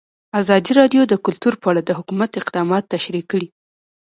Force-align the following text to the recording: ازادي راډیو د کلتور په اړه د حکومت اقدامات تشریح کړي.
ازادي 0.39 0.71
راډیو 0.79 1.01
د 1.07 1.13
کلتور 1.25 1.53
په 1.61 1.65
اړه 1.71 1.81
د 1.83 1.91
حکومت 1.99 2.31
اقدامات 2.41 2.83
تشریح 2.93 3.23
کړي. 3.31 3.47